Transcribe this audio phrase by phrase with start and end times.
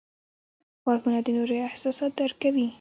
[0.83, 2.65] غوږونه د نورو احساسات درک کوي